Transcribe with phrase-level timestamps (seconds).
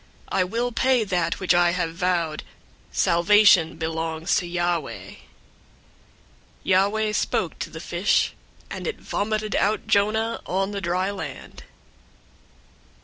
[0.29, 2.41] I will pay that which I have vowed.
[2.91, 5.17] Salvation belongs to Yahweh." 002:010
[6.63, 8.33] Yahweh spoke to the fish,
[8.71, 11.65] and it vomited out Jonah on the dry land.